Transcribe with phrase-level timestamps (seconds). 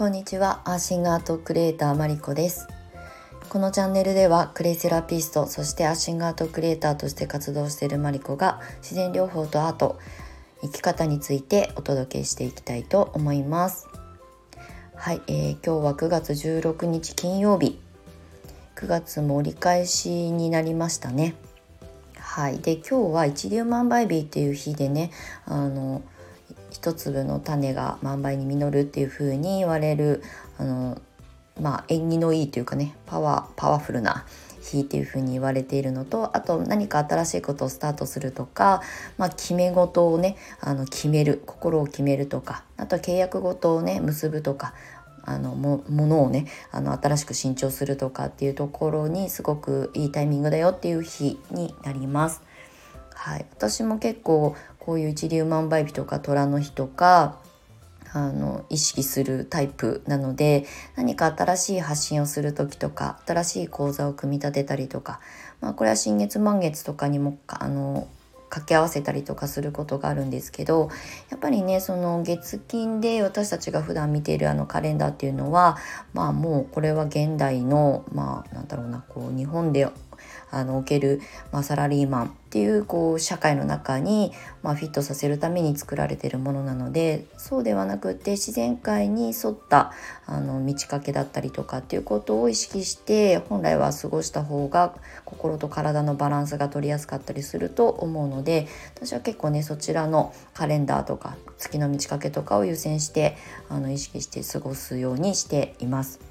[0.00, 0.62] こんにちは。
[0.64, 2.68] アーシングアートクリエイターマリコです。
[3.50, 9.98] このチャンネルではクレイセラピストそしてアーシングアートクリエイターとして活動しているマリコが自然療法とアート
[10.62, 13.88] 生き方についてお届けしていきたいと思います。
[14.94, 17.78] はい、えー、今日は9月16日金曜日。
[18.76, 21.34] 9月も折り返しになりましたね。
[22.18, 22.58] はい。
[22.60, 25.10] で今日は一粒万倍日っていう日でね
[25.44, 26.00] あの
[26.70, 30.22] 一粒の種が万倍に実るっていう風に言われる
[30.58, 31.00] あの
[31.60, 34.24] まあ縁起のいいというかねパワーパワフルな
[34.60, 38.82] 日っていう風に言われているのとあと何か新しいことをスタートするとか、
[39.18, 44.74] まあ、決め事をねあの決める心を決めるとかあと契約事をね結ぶとか
[45.24, 52.42] あのもものをねあの新しく新調するとかっていうところにすごくいいタイミングだよっていう日になります。
[53.14, 57.38] はい、私も結構こういう一粒万倍日とか虎の日とか
[58.12, 65.20] あの意識するタイプなので何か新しい発信をする時とか新しい講座を組み立てたりとか、
[65.60, 68.08] まあ、これは新月満月とかにもあの
[68.50, 70.90] 掛け合わせたりとかすることがあるんですけど
[71.30, 75.78] やっぱりねその月金で私たちが普段見ているあのカレンダーっていうのは
[76.12, 79.88] まあもうこれは現代のまあなんだろうなこう日本で
[80.50, 81.20] あのおける、
[81.52, 89.92] まあ、サラリーマンっていうこう社会の中に、まあ、フィットさせるために作られてるものなのでそうではなくって自然界に沿った
[90.26, 103.36] あの道かけだったりとかっていうことを意識して本来は過ごした方が心と体のバランスが取りやすかったりすると思うので私は結構ねそちらのカレンダーとか月の満ち欠けとかを優先して
[103.68, 106.29] あの意識して過ごすようにしています。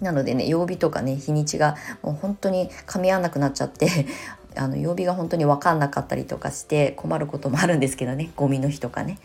[0.00, 4.06] なのでね曜日とかね日にちがもう本当に噛み合わなくなっちゃって
[4.56, 9.18] あの曜日が本当に分かんなかったりとかして困ることもあるんですけどねゴミの日とかね。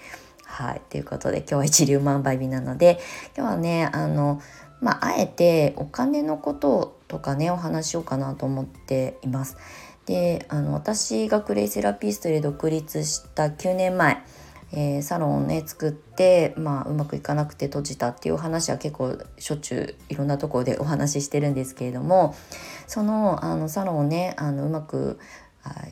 [0.43, 2.99] はい、ということで今日は一粒万倍日なので
[3.37, 4.41] 今日はねあの
[4.81, 9.57] まあ、あえてお金のこととかねお話しようかなと思っています。
[10.05, 14.23] であの私がクレイセラピストで独立した9年前
[14.71, 22.35] えー、サロンをね作って、まあ、うまくいかなくて閉じたっていう話は結構しょっちゅういろんなところでお話ししてるんですけれども
[22.87, 25.19] そのあのサロンをねあのうまく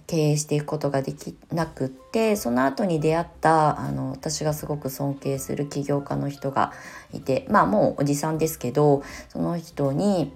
[0.07, 6.71] 経営していくことができなくってその後に出会ったあの私がすごく尊敬する起業家の人が
[7.13, 10.31] いてまあもうおじさんですけどその人に、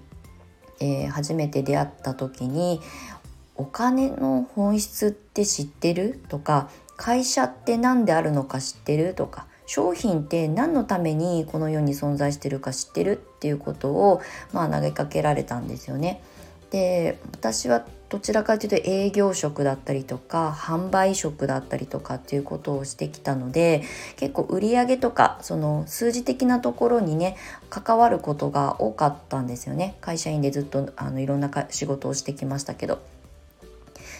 [0.80, 2.80] えー、初めて出会った時に
[3.56, 6.68] 「お金の本質って知ってる?」とか
[7.02, 16.22] 会社って何であるのか知ってるとか商品って何のためにこの世に存在してるか知ってるっていうことを、まあ、投げかけられたんですよね。
[16.70, 23.82] で私はどちらかというと営業職だったりとか販売職だったりとかっていうことをしてきたので
[24.16, 27.36] 結構売り上げとかその数字的なところにね
[27.68, 33.00] 関わることが多かったんですよね会社員でずっとあのいろんな仕事をしてきましたけど。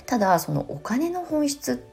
[0.04, 1.84] ただそのお金の本質、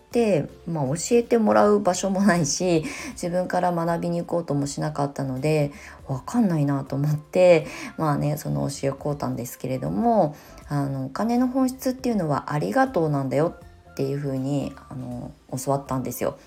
[0.68, 5.72] まあ、教えてもらう場所もないし自分から学びに行こうともしなかったので
[6.08, 10.36] 分かんないなと思ってまあねその教えをこうたんですけれども
[10.68, 13.56] あのお金の本質っていうのはありがとうなんだよ
[13.92, 15.32] っていうふうにあの
[15.64, 16.38] 教わったんですよ。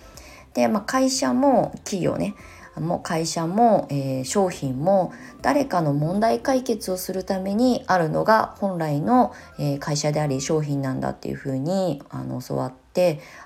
[0.55, 2.35] で、まあ、会社も企業ね
[2.77, 5.13] も会社も、えー、商品も
[5.43, 12.82] 誰かの問題解決をするためにあるのが本来の、えー、会社であり商品なんだっていうふうにあの教わって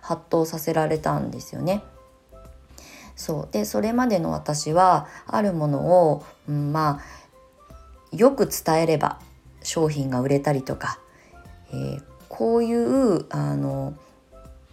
[0.02, 1.82] 発動させられたんですよね。
[3.16, 9.18] そうでそれまでの私はあるものを、うん、まあよく伝えれば
[9.62, 10.98] 商品が売れたりとか、
[11.70, 13.94] えー、こういうあの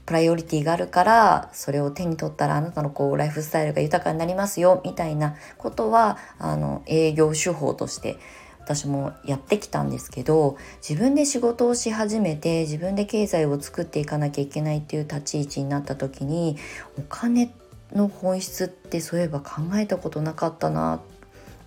[0.06, 8.18] プライオリティがあるからそれを手に取ったらあなたのこうライフスタイルが豊かになりますよみたいなことはあの営業手法として
[8.64, 10.58] 私もやってきたんですけど
[10.88, 16.58] 自分で仕事をし始めて自分で経済を作っていかなきゃいけないっていう立ち位置になった時に
[16.98, 17.54] お金
[17.94, 21.02] の本質ってそういえば考えたことなかったな、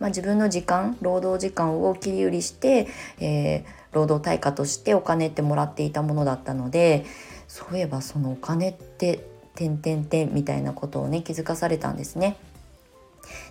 [0.00, 2.88] まあ、自分の時間労働時間を切り売りして、
[3.20, 7.04] えー、労働対価としてお金ってもらっていたものだったので
[7.46, 9.20] そういえばそのお金って
[9.54, 12.36] 点々点みたいなことをね気づかされたんですね。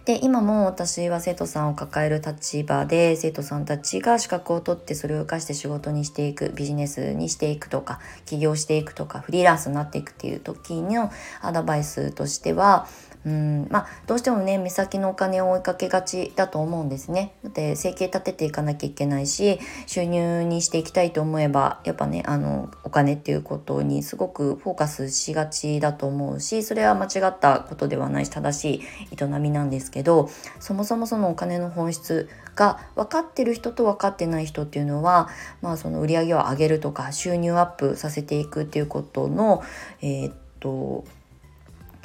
[0.06, 11.12] で今も私は生徒さんを抱える立場で生徒さんたちが資格を取ってそれを生かして仕事にしていくビジネスにしていくとか起業していくとかフリーランスになっていくっていう時の
[11.42, 12.88] アドバイスとしては
[13.25, 17.34] うんまあ、どうしてもね目先のお金を追いかけがちだと思うんですね。
[17.44, 28.81] だって生計立てていかなきゃいけないし収入にしていきたいと思えばやっぱねあのお金っていうことにすごくフォーカスしがちだと思うしそれは間違ったことではないし正しい
[29.19, 35.30] 営みなんですけどけどそもそもそのお金の本質が分かってる人と分かってない人っていうのは、
[35.62, 39.63] まあ、その売り上げを上げるとか収入アップさせていくっていうことの
[40.01, 41.06] えー、っと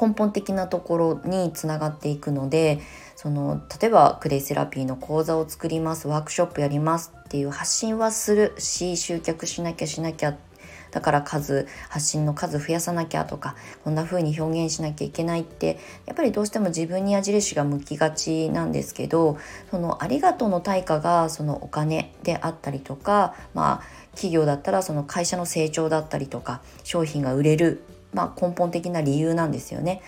[0.01, 2.81] 根本的なところにつながっていくので
[3.17, 10.50] その例えばクレイセラピーの講座を作りますワークショップやりますっていう発信はするし集客しなきゃしなきゃって
[10.91, 19.39] だから数発信の数増やさなきゃとかこんな風に表現しなきゃいけないってやっぱりどうしても自分に矢印が向きがちなんですけど
[19.71, 27.83] そのありがとうの対価がそのお金であったりとかまあ企業だったらその会社の成長だったりとか商品が売れる
[28.13, 30.03] まあ、根本的な理由なんですよね。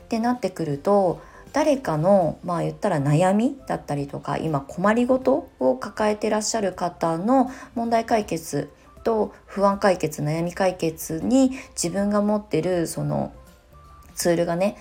[0.00, 1.20] ってなってくると
[1.52, 8.70] 誰かのまあ言ったら悩みだったりとか今困りごとを抱えてらっしゃる方の問題解決
[9.06, 13.32] と不安解決悩み解決に自分が持ってるその
[14.16, 14.76] ツールがね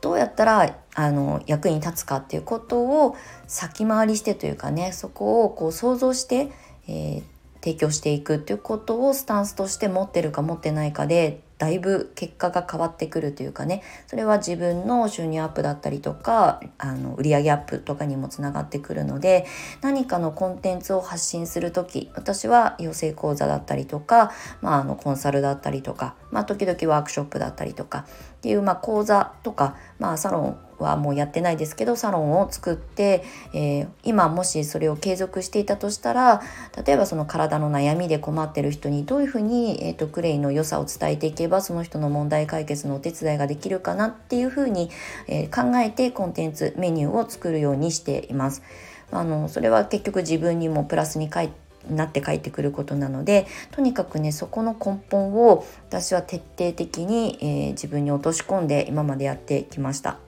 [0.00, 3.16] どうやったらあの役に立つかっていうことを
[3.46, 6.50] 先回りしてというかねそこをこう想像して、
[6.88, 7.22] えー、
[7.62, 13.82] 提供していくっていうことをスタンスとして持ってるか持ってないかでだいぶ結果が変わってくるというかね。
[14.06, 19.46] それは自分の収入アップだったりとかあの売上アップとかにもつながってくるので
[19.80, 28.06] 何かのコンテンツを発信する時私は養成講座だったりとか、まあ、あのコンサルだったりとか、まあ、時々ワークショップだったりとか
[28.38, 36.42] っていう、まあ、講座とか、まあ、サロンはもうやってないですけどサロンを作って、えー、今もしそれを継続していたとしたら
[36.84, 44.90] 例えばその体の悩みで困ってる人にどういうふうに、えーと、クレイの良さを伝えていけばその人の問題解決のお手伝いができるかなっていうふうに、
[45.26, 48.62] えー、考えてコンテンツメニューを作るようにしています。
[49.10, 51.50] あのそれは結局自分にもプラスに書い
[51.90, 60.18] なって帰ってくることなのでとにかくねそこの根本を私は徹底的に、えー、自分に落とし込んで今までやってきました。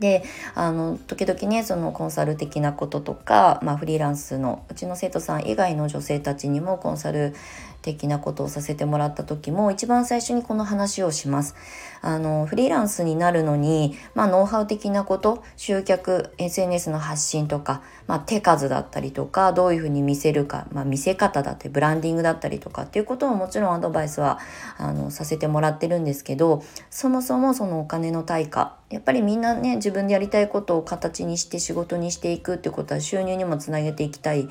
[0.00, 0.22] で
[0.54, 7.34] あの時々ねそのコンサル的なこととか、まあ、フリーランスのうちの生徒さん以外の女性たちにもコンサル
[7.82, 11.54] 的なことをさせてもらった時も一番最初にこの話をします。
[12.00, 24.38] あのフリーランスになるのに、まあ、ノウハウ的なこと集客 SNS の発信とか、まあ、手数だったりとかどういうふうに見せるか、まあ、見せ方だったりブランディングだったりとかっていうことももちろんアドバイスは
[24.76, 34.48] あのさせてもらってるんですけどそもそもそのお金の対価やっぱりみんなね自分でやりたいことを形にして仕事にしていくってことは収入にもつなげていきたい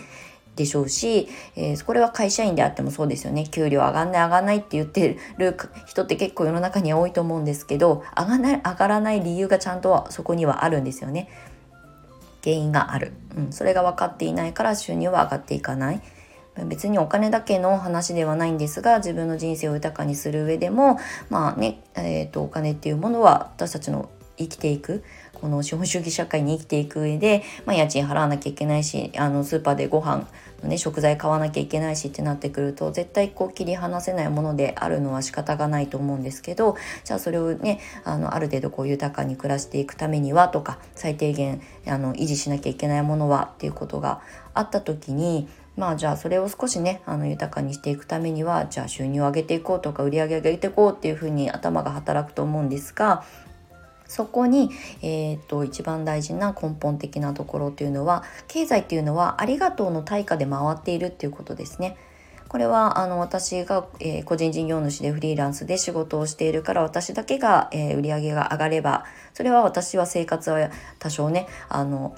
[0.57, 3.45] でしょうし、えー、これは会社員であってもそうですよね。
[3.45, 5.55] 給料上がんない上がんないって言ってる
[5.85, 11.29] 人って結構世の中には多いと思うんですけど上がない上がらない理由がちゃんとそこにはあるんですよね。
[12.43, 16.01] 原因がある、うん、それが分かっていないから収入は上がっていかない。
[16.65, 20.97] 別にお金だけの話ではないんですが自分の人生を豊かにする上でも
[21.29, 25.03] まあね、えーとお金っていうものは私たちの生きていく
[25.39, 30.27] この資本主義社会に生きていく上で、まあ、家賃払わなきゃいけないしあのスーパーでご飯
[30.63, 44.21] のね食材買わなきゃいけないしってなってくると絶対こう切り離せないものであるのは仕方がないと思うんですけどじゃあそれをねあのある程度こう豊かに暮らしていくためにはとか最低限あの維持しなきゃいけないものはっていうことが
[44.55, 53.23] あった時にまあじゃあそれを少しねあの豊かにしていくためにはじゃあ収入を上げていこうとか売り上げ上げていこうっていうふうに頭が働くと思うんですが
[54.07, 54.69] そこに、
[55.01, 61.97] えーと、一番大事な根本的なところというのは経済っていうのはありがとうの対価で回っているっていうことですね。
[62.47, 72.15] これはあの私が、えー、個人事業主でフリーランスで仕事をしているから私だけが、えー、売り上げが上がればそれは私は生活は多少ねあの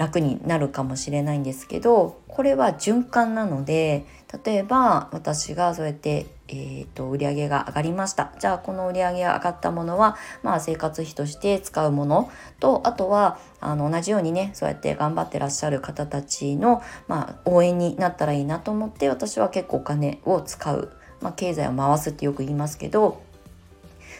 [0.00, 4.06] 楽になるかもしれないんですけどこれは循環なので
[4.44, 8.32] 例えば私がそうやってえーと、売り上げが上がりました。
[8.40, 12.28] じゃあこの売り上げが上がったものは、まあ、生活費として使うもの。
[12.58, 20.90] とあとはあの同じようにねそうやって頑張ってらっしゃる方たちの、まあ、応援になったらいいなと思って私は結構お金を使う、
[21.20, 23.22] まあ、経済を回すってよく言いますけど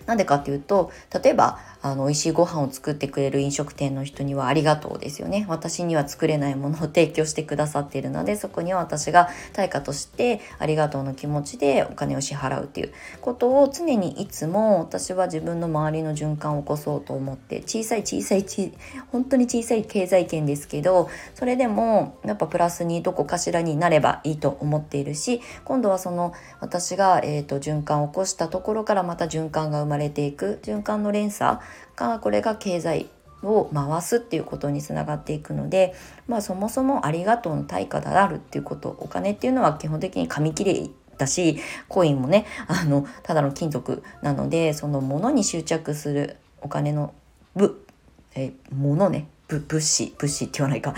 [0.07, 0.91] なんでかっていうと
[1.23, 5.47] 例えばあの美味しいご飯を作ってくれる飲食店の人にはありがとうですよね。
[5.49, 12.93] 私には作れないものを提供してくださっているのでそこには私が対価としてありがとうの気持ちでお金を支払うっていう。
[13.21, 18.73] ことを常にいつも私は自分の周りの循環を起こそうと思って小さい小さいち
[19.13, 31.59] 本当に小さい経済圏ですけどそれでもやっぱプラスにどこかしらになればいいと思っているし今度はその私が、えーと、循環を起こしたところからまた循環が生ままれていく循環の連鎖
[31.97, 33.09] がこれが経済
[33.43, 35.95] を回すっていうことにつながっていくので、
[36.29, 47.15] まあ、そもそもありがとうの対価であるっていうことお金っていうのは基本的に紙切れだしコインもねあのただの金属なのでそのものに執着するお金の
[47.55, 47.87] 部
[48.35, 50.95] え物ね物資物資って言わないか。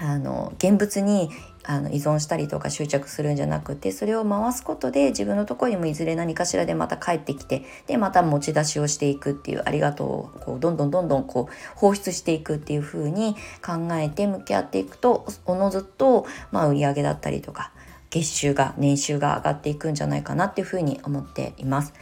[0.00, 1.30] あの現物に
[1.62, 17.70] あの依存したりとか執着するんじゃなくてそれを回すことで自分のところにもいずれ何かしらでまた帰ってきてでまた持ち出しをしていくっていうありがとうをこうどんどんどんどんこう放出していくっていう風に考えて向き合っていくとおのずと、まあ、売り上げだったりとか
[18.08, 21.92] 月収が年収が上がっていくんじゃないかなっていう風に思っています。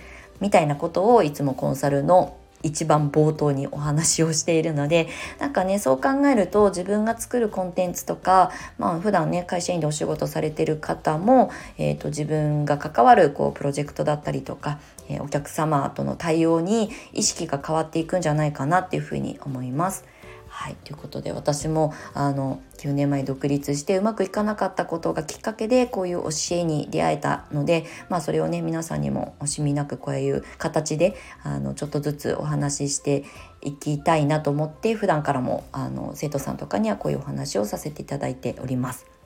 [0.40, 20.05] みたいなことをいつもコンサルの一番冒頭にお話をしているのでなんかねそう考えると自分が作るコンテンツとかまあ普段ね会社員でお仕事されてる方も、えーと、自分が関わるこうプロジェクトだったりとか、えー、お客様との対応に意識が変わっていくんじゃないかなっていうふうに思います。
[20.59, 33.25] はいということで私もあの9年前独立してうまくいかなかったことがきっかけでこういう教えに出会えたので、まあ、それをね皆さんにも惜しみなくこういう形であのちょっとずつお話しして
[33.62, 39.18] いきたいなと思って普段からもあの生徒さんとかにはこういうお話をさせていただいております。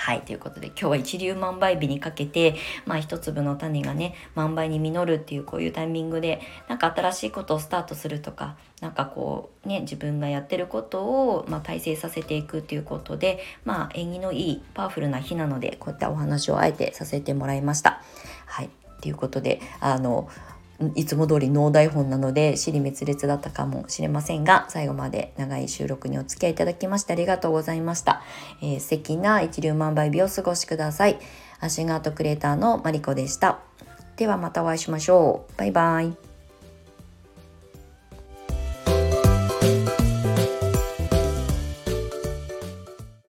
[0.00, 0.22] はい。
[0.22, 2.54] ということで、今日は一粒万倍日にかけて、
[2.86, 18.02] まあ一粒の種がね、万倍に実るっていうこういうタイミングで、なんか新しいことをスタートするとか、なんかこうね、自分がやってることを、まあ、体制させていくっていうことで、まあ縁起のいいパワフルな日なので、こういったお話をあえてさせてもらいました。
[18.46, 18.70] はい。
[19.02, 20.30] ということで、あの、
[20.94, 28.22] いつも通り脳台本なので尻滅裂だったかもしれませんが最後まで長い収録にお付き合いいただきましてありがとうございました、
[28.62, 31.18] えー、素敵な一粒万倍日を過ごしください。
[31.60, 33.60] アシンガートクリエイターのマリコでした。
[34.16, 35.58] ではまたお会いしましょう。
[35.58, 36.29] バイバイ。